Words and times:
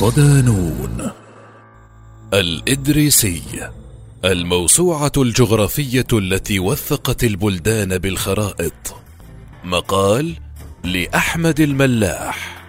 صدانون 0.00 1.10
الإدريسي. 2.34 3.70
الموسوعة 4.24 5.12
الجغرافية 5.16 6.06
التي 6.12 6.58
وثقت 6.58 7.24
البلدان 7.24 7.98
بالخرائط. 7.98 8.96
مقال 9.64 10.36
لأحمد 10.84 11.60
الملاح. 11.60 12.64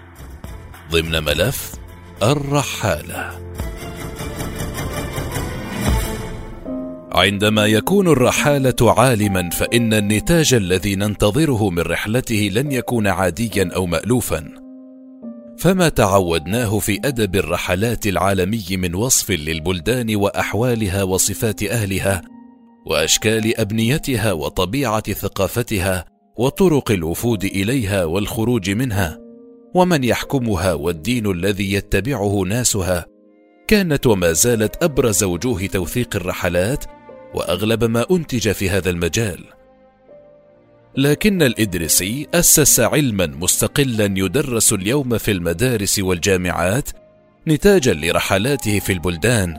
ضمن 0.92 1.24
ملف 1.24 1.72
الرحالة. 2.24 3.40
عندما 7.12 7.66
يكون 7.66 8.08
الرحالة 8.08 8.76
عالما 8.82 9.50
فإن 9.50 9.94
النتاج 9.94 10.54
الذي 10.54 10.96
ننتظره 10.96 11.70
من 11.70 11.82
رحلته 11.82 12.50
لن 12.54 12.72
يكون 12.72 13.08
عاديا 13.08 13.70
أو 13.76 13.86
مألوفا. 13.86 14.61
فما 15.62 15.90
تعودناه 15.90 16.80
في 16.80 17.00
أدب 17.06 17.36
الرحلات 17.36 18.08
العالمي 18.08 18.66
من 18.72 18.96
وصف 18.96 19.32
للبلدان 19.32 20.16
وأحوالها 20.16 21.04
وصفات 21.04 21.64
أهلها 21.64 22.22
وأشكال 22.86 23.60
أبنيتها 23.60 24.32
وطبيعة 24.32 25.14
ثقافتها 25.14 26.06
وطرق 26.38 26.92
الوفود 26.92 27.44
إليها 27.44 28.06
والخروج 28.06 28.70
منها 28.70 29.20
ومن 29.76 30.04
يحكمها 30.04 30.74
والدين 30.74 31.32
الذي 31.32 31.74
يتبعه 31.74 32.42
ناسها 32.42 33.06
كانت 33.68 34.08
وما 34.08 34.32
زالت 34.32 34.84
أبرز 34.84 35.24
وجوه 35.24 35.66
توثيق 35.66 36.16
الرحلات 36.16 36.86
وأغلب 37.34 37.84
ما 37.84 38.06
أنتج 38.12 38.52
في 38.52 38.70
هذا 38.70 38.90
المجال 38.90 39.61
لكن 40.98 41.42
الإدريسي 41.42 42.28
أسس 42.34 42.80
علما 42.80 43.26
مستقلا 43.26 44.06
يدرس 44.06 44.74
اليوم 44.74 45.18
في 45.18 45.32
المدارس 45.32 46.00
والجامعات 46.00 46.90
نتاجا 47.48 47.94
لرحلاته 47.94 48.80
في 48.80 48.94
البلدان 48.94 49.58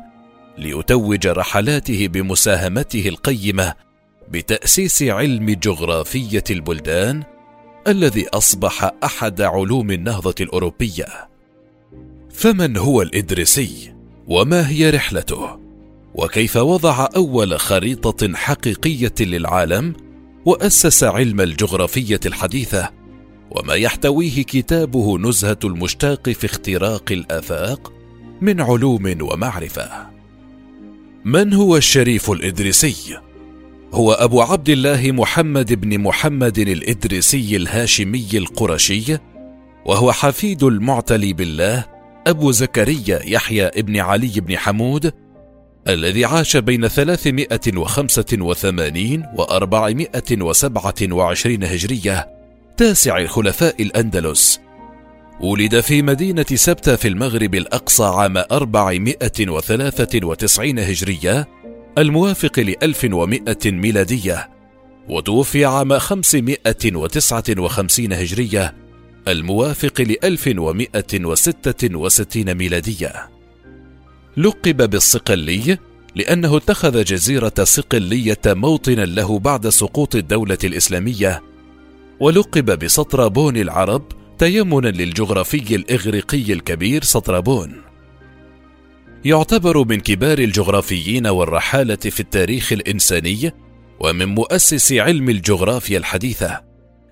ليتوج 0.59 1.27
رحلاته 1.27 2.09
بمساهمته 2.09 3.09
القيمة 3.09 3.75
بتأسيس 4.29 5.03
علم 5.03 5.51
جغرافية 5.51 6.45
البلدان 6.51 7.23
الذي 7.87 8.29
أصبح 8.29 8.91
أحد 9.05 9.41
علوم 9.41 9.91
النهضة 9.91 10.35
الأوروبية. 10.41 11.07
فمن 12.31 12.77
هو 12.77 13.03
الإدريسي؟ 13.03 13.95
وما 14.29 14.69
هي 14.69 14.91
رحلته؟ 14.91 15.59
وكيف 16.15 16.57
وضع 16.57 17.09
أول 17.17 17.61
خريطة 17.61 18.35
حقيقية 18.35 19.15
للعالم 19.21 19.95
وأسس 20.45 21.05
علم 21.05 21.41
الجغرافية 21.41 22.21
الحديثة 22.27 22.91
وما 23.51 23.75
يحتويه 23.75 24.43
كتابه 24.43 25.19
نزهة 25.19 25.59
المشتاق 25.65 26.31
في 26.31 26.47
اختراق 26.47 27.13
الآفاق 27.13 27.93
من 28.41 28.61
علوم 28.61 29.17
ومعرفة. 29.21 29.91
من 31.25 31.55
هو 31.55 31.77
الشريف 31.77 32.31
الإدريسي؟ 32.31 33.19
هو 33.93 34.13
أبو 34.13 34.43
عبد 34.43 34.69
الله 34.69 35.13
محمد 35.13 35.73
بن 35.81 35.99
محمد 35.99 36.59
الإدريسي 36.59 37.57
الهاشمي 37.57 38.29
القرشي 38.35 39.19
وهو 39.87 40.13
حفيد 40.13 40.63
المعتلي 40.63 41.33
بالله 41.33 41.85
أبو 42.27 42.51
زكريا 42.51 43.21
يحيى 43.25 43.71
بن 43.77 43.97
علي 43.97 44.41
بن 44.41 44.57
حمود 44.59 45.13
الذي 45.89 46.25
عاش 46.25 46.57
بين 46.57 46.89
385 46.89 49.25
و 49.37 49.43
427 49.43 51.65
هجرية 51.65 52.29
تاسع 52.77 53.19
الخلفاء 53.19 53.83
الأندلس. 53.83 54.61
ولد 55.41 55.81
في 55.81 56.03
مدينة 56.03 56.47
سبتة 56.55 56.97
في 56.97 57.09
المغرب 57.09 57.55
الأقصى 57.55 58.05
عام 58.05 58.37
493 58.37 60.79
هجرية 60.79 61.49
الموافق 61.99 62.61
ل 62.61 62.75
1100 62.83 63.57
ميلادية. 63.67 64.51
وتوفي 65.09 65.65
عام 65.65 65.99
559 65.99 68.13
هجرية 68.13 68.75
الموافق 69.29 70.01
ل 70.01 70.17
1166 70.25 72.55
ميلادية. 72.55 73.32
لقب 74.37 74.91
بالصقلي 74.91 75.79
لأنه 76.17 76.57
اتخذ 76.57 77.05
جزيرة 77.05 77.53
صقلية 77.63 78.41
موطنا 78.47 79.05
له 79.05 79.39
بعد 79.39 79.69
سقوط 79.69 80.15
الدولة 80.15 80.59
الإسلامية. 80.65 81.43
ولقب 82.21 82.79
بسطرابون 82.79 83.57
العرب 83.57 84.03
تيمنا 84.39 84.89
للجغرافي 84.89 85.77
الإغريقي 85.77 86.53
الكبير 86.53 87.05
سطرابون. 87.05 87.83
يعتبر 89.25 89.85
من 89.85 90.01
كبار 90.01 90.39
الجغرافيين 90.39 91.27
والرحالة 91.27 91.97
في 91.97 92.21
التاريخ 92.21 92.73
الإنساني 92.73 93.53
ومن 94.01 94.29
مؤسس 94.29 94.93
علم 94.93 95.31
الجغرافيا 95.31 95.99
الحديثة. 95.99 96.61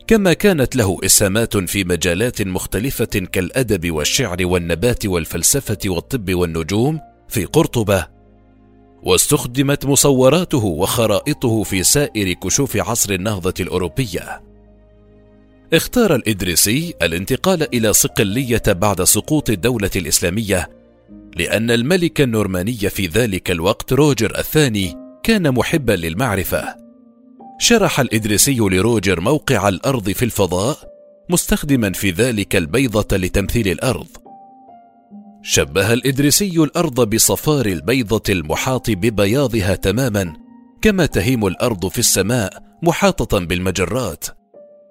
كما 0.07 0.33
كانت 0.33 0.77
له 0.77 0.99
إسهامات 1.05 1.57
في 1.57 1.85
مجالات 1.85 2.43
مختلفة 2.43 3.05
كالأدب 3.05 3.91
والشعر 3.91 4.37
والنبات 4.41 5.07
والفلسفة 5.07 5.79
والطب 5.87 6.35
والنجوم 6.35 7.10
في 7.31 7.45
قرطبة 7.45 8.07
واستخدمت 9.03 9.85
مصوراته 9.87 10.65
وخرائطه 10.65 11.63
في 11.63 11.83
سائر 11.83 12.33
كشوف 12.33 12.77
عصر 12.77 13.13
النهضة 13.13 13.55
الأوروبية. 13.61 14.43
اختار 15.73 16.15
الإدريسي 16.15 16.95
الانتقال 17.03 17.75
إلى 17.75 17.93
صقلية 17.93 18.63
بعد 18.67 19.05
سقوط 19.05 19.51
الدولة 19.51 19.91
الإسلامية 19.97 20.71
لأن 21.37 21.71
الملك 21.71 22.21
النورماني 22.21 22.73
في 22.73 23.07
ذلك 23.07 23.51
الوقت 23.51 23.93
روجر 23.93 24.39
الثاني 24.39 24.95
كان 25.23 25.55
محبا 25.55 25.93
للمعرفة. 25.93 26.77
شرح 27.59 28.01
الإدريسي 28.01 28.57
لروجر 28.57 29.21
موقع 29.21 29.69
الأرض 29.69 30.11
في 30.11 30.25
الفضاء 30.25 30.77
مستخدما 31.29 31.93
في 31.93 32.11
ذلك 32.11 32.57
البيضة 32.57 33.17
لتمثيل 33.17 33.69
الأرض. 33.69 34.30
شبه 35.43 35.93
الإدريسي 35.93 36.63
الأرض 36.63 37.15
بصفار 37.15 37.67
البيضة 37.67 38.23
المحاط 38.29 38.91
ببياضها 38.91 39.75
تماما 39.75 40.33
كما 40.83 41.07
تهيم 41.07 41.47
الأرض 41.47 41.89
في 41.89 41.99
السماء 41.99 42.63
محاطة 42.83 43.39
بالمجرات. 43.39 44.25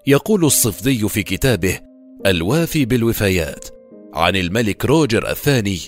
يقول 0.07 0.45
الصفدي 0.45 1.09
في 1.09 1.23
كتابه 1.23 1.79
الوافي 2.25 2.85
بالوفايات 2.85 3.65
عن 4.13 4.35
الملك 4.35 4.85
روجر 4.85 5.31
الثاني 5.31 5.79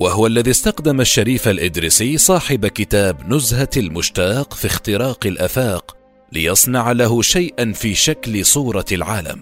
وهو 0.00 0.26
الذي 0.26 0.50
استخدم 0.50 1.00
الشريف 1.00 1.48
الإدريسي 1.48 2.18
صاحب 2.18 2.66
كتاب 2.66 3.32
نزهة 3.32 3.70
المشتاق 3.76 4.54
في 4.54 4.66
اختراق 4.66 5.26
الآفاق 5.26 5.96
ليصنع 6.32 6.92
له 6.92 7.22
شيئا 7.22 7.72
في 7.72 7.94
شكل 7.94 8.44
صورة 8.44 8.84
العالم. 8.92 9.40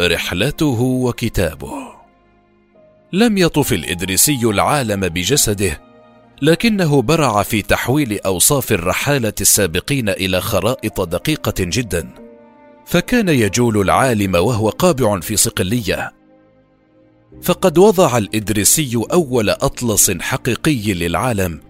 رحلته 0.00 0.80
وكتابه. 0.80 1.83
لم 3.14 3.38
يطف 3.38 3.72
الإدريسي 3.72 4.40
العالم 4.44 5.00
بجسده 5.00 5.80
لكنه 6.42 7.02
برع 7.02 7.42
في 7.42 7.62
تحويل 7.62 8.20
أوصاف 8.20 8.72
الرحالة 8.72 9.32
السابقين 9.40 10.08
إلى 10.08 10.40
خرائط 10.40 11.00
دقيقة 11.00 11.54
جدا. 11.58 12.08
فكان 12.86 13.28
يجول 13.28 13.80
العالم 13.80 14.34
وهو 14.34 14.68
قابع 14.68 15.20
في 15.20 15.36
صقلية. 15.36 16.12
فقد 17.42 17.78
وضع 17.78 18.18
الإدريسي 18.18 19.02
أول 19.12 19.50
أطلس 19.50 20.10
حقيقي 20.10 20.94
للعالم 20.94 21.60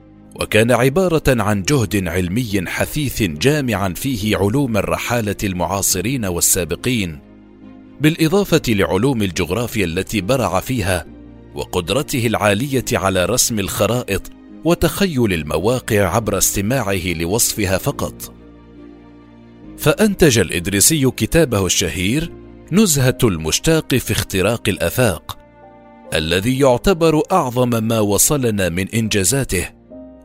وكان 0.41 0.73
عبارة 0.73 1.43
عن 1.43 1.63
جهد 1.63 2.09
علمي 2.09 2.65
حثيث 2.67 3.23
جامعا 3.23 3.89
فيه 3.89 4.37
علوم 4.37 4.77
الرحالة 4.77 5.37
المعاصرين 5.45 6.25
والسابقين 6.25 7.19
بالإضافة 8.01 8.63
لعلوم 8.69 9.23
الجغرافيا 9.23 9.85
التي 9.85 10.21
برع 10.21 10.61
فيها 10.61 11.14
وقدرته 11.55 12.27
العالية 12.27 12.85
على 12.93 13.25
رسم 13.25 13.59
الخرائط 13.59 14.31
وتخيل 14.65 15.33
المواقع 15.33 16.17
عبر 16.17 16.39
استماعه 16.39 17.13
لوصفها 17.15 17.79
فقط. 17.79 18.35
فأنتج 19.79 20.39
الإدريسي 20.39 21.11
كتابه 21.11 21.67
الشهير 21.67 22.33
نزهة 22.73 23.19
المشتاق 23.25 23.95
في 23.95 24.13
اختراق 24.13 24.69
الأفاق 24.69 25.39
الذي 26.15 26.59
يعتبر 26.59 27.23
أعظم 27.33 27.85
ما 27.85 28.01
وصلنا 28.01 28.69
من 28.69 28.89
إنجازاته 28.89 29.69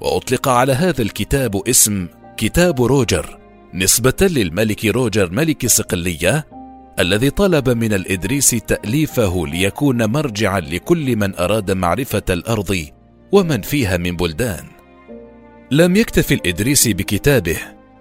وأطلق 0.01 0.47
على 0.47 0.73
هذا 0.73 1.01
الكتاب 1.01 1.67
اسم 1.67 2.07
كتاب 2.37 2.81
روجر 2.81 3.39
نسبة 3.73 4.13
للملك 4.21 4.85
روجر 4.85 5.31
ملك 5.31 5.67
صقلية 5.67 6.47
الذي 6.99 7.29
طلب 7.29 7.69
من 7.69 7.93
الإدريس 7.93 8.49
تأليفه 8.49 9.47
ليكون 9.47 10.05
مرجعا 10.05 10.59
لكل 10.59 11.15
من 11.15 11.35
أراد 11.35 11.71
معرفة 11.71 12.23
الأرض 12.29 12.85
ومن 13.31 13.61
فيها 13.61 13.97
من 13.97 14.15
بلدان. 14.15 14.65
لم 15.71 15.95
يكتف 15.95 16.31
الإدريسي 16.31 16.93
بكتابه 16.93 17.57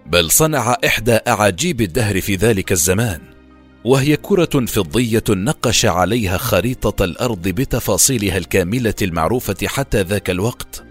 بل 0.06 0.30
صنع 0.30 0.76
إحدى 0.86 1.12
أعاجيب 1.12 1.80
الدهر 1.80 2.20
في 2.20 2.36
ذلك 2.36 2.72
الزمان 2.72 3.20
وهي 3.84 4.16
كرة 4.16 4.66
فضية 4.66 5.24
نقش 5.30 5.86
عليها 5.86 6.38
خريطة 6.38 7.04
الأرض 7.04 7.48
بتفاصيلها 7.48 8.36
الكاملة 8.36 8.94
المعروفة 9.02 9.66
حتى 9.66 10.02
ذاك 10.02 10.30
الوقت 10.30 10.84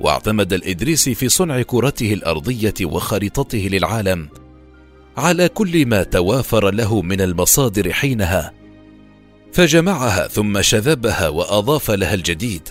واعتمد 0.00 0.52
الإدريسي 0.52 1.14
في 1.14 1.28
صنع 1.28 1.62
كرته 1.62 2.12
الأرضية 2.12 2.74
وخريطته 2.82 3.68
للعالم 3.72 4.28
على 5.16 5.48
كل 5.48 5.86
ما 5.86 6.02
توافر 6.02 6.70
له 6.70 7.02
من 7.02 7.20
المصادر 7.20 7.92
حينها. 7.92 8.52
فجمعها 9.52 10.28
ثم 10.28 10.62
شذبها 10.62 11.28
وأضاف 11.28 11.90
لها 11.90 12.14
الجديد. 12.14 12.68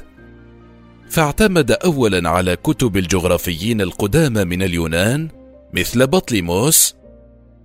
فاعتمد 1.10 1.72
اولا 1.72 2.30
على 2.30 2.56
كتب 2.56 2.98
الجغرافيين 2.98 3.82
القدامى 3.82 4.44
من 4.44 4.64
اليونان 4.64 5.30
مثل 5.74 6.08
بطليموس 6.08 6.96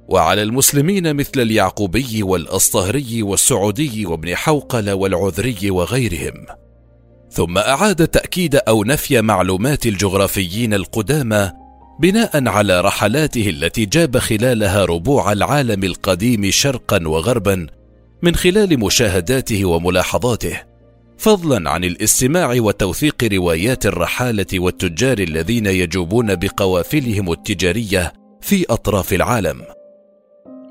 وعلى 0.09 0.43
المسلمين 0.43 1.17
مثل 1.17 1.41
اليعقوبي 1.41 2.23
والأسطهري 2.23 3.23
والسعودي 3.23 4.07
وابن 4.07 4.37
حوقل 4.37 4.91
والعذري 4.91 5.71
وغيرهم. 5.71 6.47
ثم 7.31 7.59
أعاد 7.59 8.09
تأكيد 8.09 8.57
أو 8.57 8.85
نفي 8.85 9.21
معلومات 9.21 9.87
الجغرافيين 9.87 10.75
القدامى 10.75 11.53
بناء 12.01 12.49
على 12.49 12.81
رحلاته 12.81 13.51
التي 13.51 13.87
جاب 13.87 14.19
خلالها 14.19 14.85
ربوع 14.85 15.33
العالم 15.33 15.85
القديم 15.85 16.51
شرقا 16.51 17.09
وغربا 17.09 17.67
من 18.23 18.35
خلال 18.35 18.81
مشاهداته 18.81 19.65
وملاحظاته 19.65 20.61
فضلا 21.19 21.71
عن 21.71 21.85
الاستماع 21.85 22.55
وتوثيق 22.59 23.25
روايات 23.33 23.87
الرحالة 23.87 24.47
والتجار 24.55 25.19
الذين 25.19 25.67
يجوبون 25.67 26.35
بقوافلهم 26.35 27.33
التجارية 27.33 28.13
في 28.41 28.65
أطراف 28.71 29.13
العالم. 29.13 29.63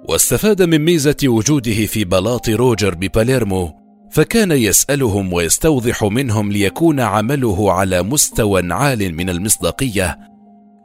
واستفاد 0.10 0.62
من 0.62 0.86
ميزة 0.86 1.18
وجوده 1.24 1.86
في 1.86 2.04
بلاط 2.04 2.50
روجر 2.50 2.96
بباليرمو 2.96 3.72
فكان 4.12 4.52
يسألهم 4.52 5.34
ويستوضح 5.34 6.04
منهم 6.04 6.52
ليكون 6.52 7.00
عمله 7.00 7.72
على 7.72 8.04
مستوى 8.04 8.74
عال 8.74 9.16
من 9.16 9.30
المصداقية 9.30 10.29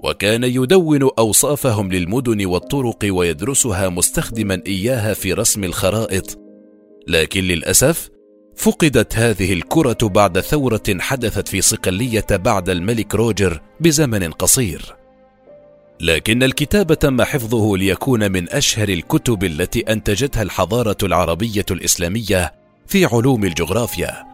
وكان 0.04 0.44
يدون 0.44 1.10
أوصافهم 1.18 1.92
للمدن 1.92 2.46
والطرق 2.46 2.98
ويدرسها 3.04 3.88
مستخدما 3.88 4.62
إياها 4.66 5.14
في 5.14 5.32
رسم 5.32 5.64
الخرائط. 5.64 6.38
لكن 7.08 7.44
للأسف 7.44 8.10
فقدت 8.56 9.16
هذه 9.16 9.52
الكرة 9.52 9.98
بعد 10.02 10.40
ثورة 10.40 10.82
حدثت 11.00 11.48
في 11.48 11.60
صقلية 11.60 12.26
بعد 12.30 12.68
الملك 12.68 13.14
روجر 13.14 13.60
بزمن 13.80 14.30
قصير. 14.30 14.96
لكن 16.00 16.42
الكتاب 16.42 16.94
تم 16.94 17.22
حفظه 17.22 17.76
ليكون 17.76 18.32
من 18.32 18.48
أشهر 18.48 18.88
الكتب 18.88 19.44
التي 19.44 19.80
أنتجتها 19.80 20.42
الحضارة 20.42 20.96
العربية 21.02 21.66
الإسلامية 21.70 22.54
في 22.86 23.04
علوم 23.04 23.44
الجغرافيا. 23.44 24.24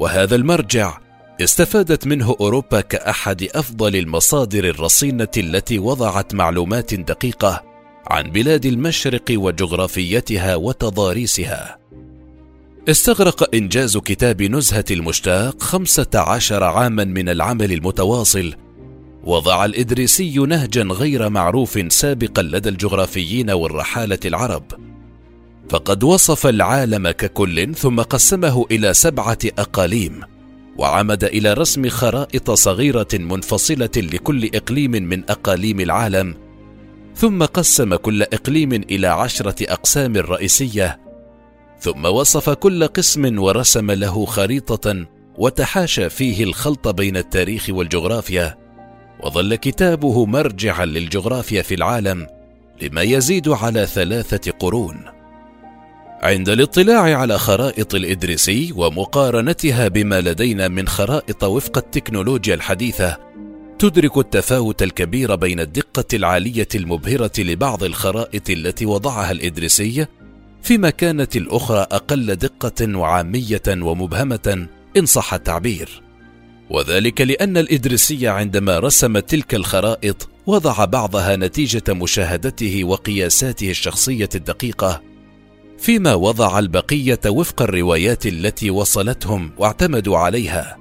وهذا 0.00 0.36
المرجع 0.36 0.98
استفادت 1.40 2.06
منه 2.06 2.36
أوروبا 2.40 2.80
كأحد 2.80 3.48
أفضل 3.54 3.96
المصادر 3.96 4.64
الرصينة 4.64 5.28
التي 5.36 5.78
وضعت 5.78 6.34
معلومات 6.34 6.94
دقيقة 6.94 7.62
عن 8.06 8.30
بلاد 8.30 8.66
المشرق 8.66 9.22
وجغرافيتها 9.30 10.56
وتضاريسها. 10.56 11.78
استغرق 12.88 13.54
إنجاز 13.54 13.96
كتاب 13.96 14.42
نزهة 14.42 14.84
المشتاق 14.90 15.62
خمسة 15.62 16.06
عشر 16.14 16.64
عاما 16.64 17.04
من 17.04 17.28
العمل 17.28 17.72
المتواصل 17.72 18.54
وضع 19.24 19.64
الإدريسي 19.64 20.38
نهجا 20.38 20.82
غير 20.82 21.28
معروف 21.28 21.92
سابقا 21.92 22.42
لدى 22.42 22.68
الجغرافيين 22.68 23.50
والرحالة 23.50 24.20
العرب. 24.24 24.64
فقد 25.68 26.04
وصف 26.04 26.46
العالم 26.46 27.10
ككل 27.10 27.74
ثم 27.74 28.00
قسمه 28.00 28.66
إلى 28.70 28.94
سبعة 28.94 29.38
أقاليم. 29.58 30.35
وعمد 30.78 31.24
إلى 31.24 31.52
رسم 31.52 31.88
خرائط 31.88 32.50
صغيرة 32.50 33.08
منفصلة 33.14 33.90
لكل 33.96 34.50
إقليم 34.54 34.90
من 34.90 35.22
أقاليم 35.30 35.80
العالم 35.80 36.34
ثم 37.14 37.44
قسم 37.44 37.94
كل 37.94 38.22
إقليم 38.22 38.72
إلى 38.72 39.06
عشرة 39.06 39.72
أقسام 39.72 40.16
رئيسية 40.16 41.00
ثم 41.80 42.04
وصف 42.04 42.50
كل 42.50 42.86
قسم 42.86 43.38
ورسم 43.38 43.90
له 43.90 44.24
خريطة 44.24 45.06
وتحاشى 45.38 46.10
فيه 46.10 46.44
الخلط 46.44 46.88
بين 46.88 47.16
التاريخ 47.16 47.66
والجغرافيا 47.70 48.58
وظل 49.20 49.54
كتابه 49.54 50.26
مرجعا 50.26 50.84
للجغرافيا 50.84 51.62
في 51.62 51.74
العالم 51.74 52.26
لما 52.82 53.02
يزيد 53.02 53.48
على 53.48 53.86
ثلاثة 53.86 54.52
قرون. 54.52 55.15
عند 56.22 56.48
الاطلاع 56.48 57.18
على 57.18 57.38
خرائط 57.38 57.94
الإدريسي 57.94 58.72
ومقارنتها 58.76 59.88
بما 59.88 60.20
لدينا 60.20 60.68
من 60.68 60.88
خرائط 60.88 61.44
وفق 61.44 61.78
التكنولوجيا 61.78 62.54
الحديثة 62.54 63.16
تدرك 63.78 64.18
التفاوت 64.18 64.82
الكبير 64.82 65.34
بين 65.34 65.60
الدقة 65.60 66.04
العالية 66.14 66.68
المبهرة 66.74 67.32
لبعض 67.38 67.84
الخرائط 67.84 68.50
التي 68.50 68.86
وضعها 68.86 69.30
الإدريسي 69.30 70.06
فيما 70.62 70.90
كانت 70.90 71.36
الأخرى 71.36 71.86
أقل 71.90 72.36
دقة 72.36 72.98
وعامية 72.98 73.62
ومبهمة 73.68 74.68
إن 74.96 75.06
صح 75.06 75.34
التعبير. 75.34 76.02
وذلك 76.70 77.20
لأن 77.20 77.56
الإدريسي 77.56 78.28
عندما 78.28 78.78
رسم 78.78 79.18
تلك 79.18 79.54
الخرائط 79.54 80.28
وضع 80.46 80.84
بعضها 80.84 81.36
نتيجة 81.36 81.94
مشاهدته 81.94 82.84
وقياساته 82.84 83.70
الشخصية 83.70 84.28
الدقيقة 84.34 85.02
فيما 85.78 86.14
وضع 86.14 86.58
البقية 86.58 87.20
وفق 87.26 87.62
الروايات 87.62 88.26
التي 88.26 88.70
وصلتهم 88.70 89.52
واعتمدوا 89.58 90.18
عليها. 90.18 90.78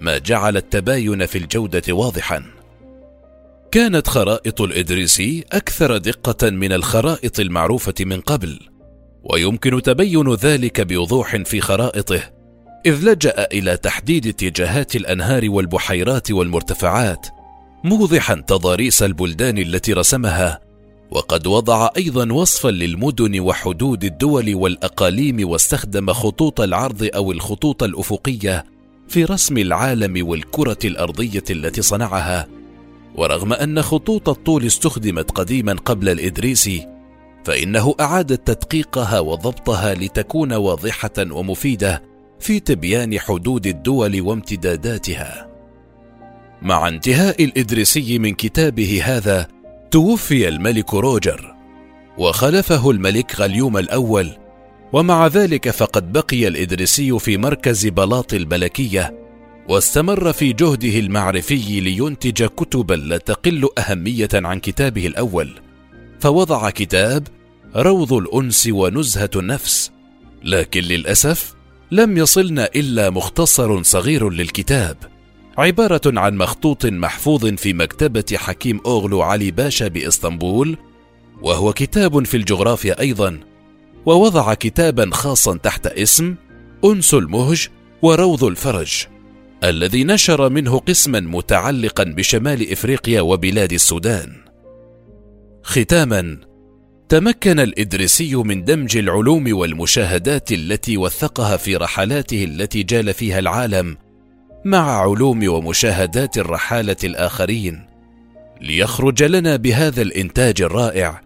ما 0.00 0.18
جعل 0.18 0.56
التباين 0.56 1.26
في 1.26 1.38
الجودة 1.38 1.92
واضحا. 1.92 2.56
كانت 3.70 4.08
خرائط 4.08 4.60
الإدريسي 4.60 5.44
أكثر 5.52 5.96
دقة 5.96 6.50
من 6.50 6.72
الخرائط 6.72 7.40
المعروفة 7.40 7.94
من 8.00 8.20
قبل 8.20 8.60
ويمكن 9.24 9.82
تبين 9.82 10.34
ذلك 10.34 10.80
بوضوح 10.80 11.36
في 11.36 11.60
خرائطه 11.60 12.20
إذ 12.86 13.04
لجأ 13.04 13.48
إلى 13.52 13.76
تحديد 13.76 14.26
اتجاهات 14.26 14.96
الأنهار 14.96 15.50
والبحيرات 15.50 16.30
والمرتفعات 16.30 17.26
موضحا 17.84 18.34
تضاريس 18.34 19.02
البلدان 19.02 19.58
التي 19.58 19.92
رسمها 19.92 20.60
وقد 21.10 21.46
وضع 21.46 21.88
أيضا 21.96 22.32
وصفا 22.32 22.68
للمدن 22.68 23.40
وحدود 23.40 24.04
الدول 24.04 24.54
والأقاليم 24.54 25.48
واستخدم 25.48 26.12
خطوط 26.12 26.60
العرض 26.60 27.08
أو 27.14 27.32
الخطوط 27.32 27.82
الأفقية 27.82 28.64
في 29.08 29.24
رسم 29.24 29.58
العالم 29.58 30.28
والكرة 30.28 30.78
الأرضية 30.84 31.44
التي 31.50 31.82
صنعها. 31.82 32.48
ورغم 33.14 33.52
أن 33.52 33.82
خطوط 33.82 34.28
الطول 34.28 34.66
استخدمت 34.66 35.30
قديما 35.30 35.72
قبل 35.72 36.08
الادريسي 36.08 36.86
فإنه 37.44 37.94
أعاد 38.00 38.38
تدقيقها 38.38 39.20
وضبطها 39.20 39.94
لتكون 39.94 40.52
واضحة 40.52 41.10
ومفيدة 41.18 42.02
في 42.40 42.60
تبيان 42.60 43.18
حدود 43.18 43.66
الدول 43.66 44.20
وامتداداتها. 44.20 45.48
مع 46.62 46.88
انتهاء 46.88 47.44
الإدريسي 47.44 48.18
من 48.18 48.34
كتابه 48.34 49.00
هذا 49.04 49.48
توفي 49.96 50.48
الملك 50.48 50.94
روجر 50.94 51.54
وخلفه 52.18 52.90
الملك 52.90 53.40
غليوم 53.40 53.76
الأول 53.78 54.30
ومع 54.92 55.26
ذلك 55.26 55.70
فقد 55.70 56.12
بقي 56.12 56.48
الإدريسي 56.48 57.18
في 57.18 57.36
مركز 57.36 57.86
بلاط 57.86 58.34
الملكية 58.34 59.14
واستمر 59.68 60.32
في 60.32 60.52
جهده 60.52 60.98
المعرفي 60.98 61.80
لينتج 61.80 62.44
كتبا 62.44 62.94
لا 62.94 63.16
تقل 63.16 63.68
أهمية 63.78 64.28
عن 64.34 64.60
كتابه 64.60 65.06
الأول 65.06 65.60
فوضع 66.20 66.70
كتاب 66.70 67.28
روض 67.76 68.12
الأنس 68.12 68.68
ونزهة 68.72 69.30
النفس 69.36 69.90
لكن 70.44 70.80
للأسف 70.80 71.54
لم 71.90 72.18
يصلنا 72.18 72.68
إلا 72.76 73.10
مختصر 73.10 73.82
صغير 73.82 74.30
للكتاب. 74.30 74.96
عبارة 75.58 76.00
عن 76.06 76.36
مخطوط 76.36 76.86
محفوظ 76.86 77.46
في 77.46 77.72
مكتبة 77.72 78.24
حكيم 78.34 78.80
أوغلو 78.86 79.22
علي 79.22 79.50
باشا 79.50 79.88
بإسطنبول 79.88 80.76
وهو 81.42 81.72
كتاب 81.72 82.24
في 82.24 82.36
الجغرافيا 82.36 83.00
أيضا 83.00 83.40
ووضع 84.06 84.54
كتابا 84.54 85.10
خاصا 85.12 85.56
تحت 85.56 85.86
اسم 85.86 86.34
أنس 86.84 87.14
المهج 87.14 87.68
وروض 88.02 88.44
الفرج 88.44 89.06
الذي 89.64 90.04
نشر 90.04 90.48
منه 90.48 90.78
قسما 90.78 91.20
متعلقا 91.20 92.04
بشمال 92.04 92.72
إفريقيا 92.72 93.20
وبلاد 93.20 93.72
السودان. 93.72 94.32
ختاما 95.62 96.40
تمكن 97.08 97.60
الإدريسي 97.60 98.34
من 98.34 98.64
دمج 98.64 98.96
العلوم 98.96 99.56
والمشاهدات 99.56 100.52
التي 100.52 100.96
وثقها 100.96 101.56
في 101.56 101.76
رحلاته 101.76 102.44
التي 102.44 102.82
جال 102.82 103.14
فيها 103.14 103.38
العالم 103.38 103.96
مع 104.66 105.00
علوم 105.00 105.48
ومشاهدات 105.48 106.38
الرحالة 106.38 106.96
الآخرين. 107.04 107.86
ليخرج 108.60 109.22
لنا 109.22 109.56
بهذا 109.56 110.02
الإنتاج 110.02 110.62
الرائع 110.62 111.20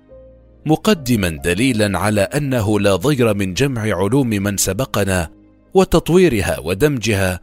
مقدما 0.66 1.28
دليلا 1.28 1.98
على 1.98 2.20
أنه 2.20 2.80
لا 2.80 2.96
ضير 2.96 3.34
من 3.34 3.54
جمع 3.54 3.82
علوم 3.82 4.28
من 4.28 4.56
سبقنا 4.56 5.28
وتطويرها 5.74 6.58
ودمجها 6.58 7.40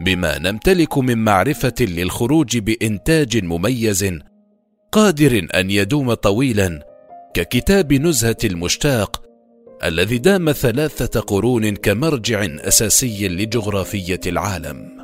بما 0.00 0.38
نمتلك 0.38 0.98
من 0.98 1.18
معرفة 1.18 1.74
للخروج 1.80 2.58
بإنتاج 2.58 3.44
مميز 3.44 4.14
قادر 4.92 5.46
أن 5.54 5.70
يدوم 5.70 6.14
طويلا 6.14 6.86
ككتاب 7.34 7.92
نزهة 7.92 8.38
المشتاق 8.44 9.22
الذي 9.84 10.18
دام 10.18 10.52
ثلاثة 10.52 11.20
قرون 11.20 11.76
كمرجع 11.76 12.44
أساسي 12.44 13.28
لجغرافية 13.28 14.20
العالم. 14.26 14.99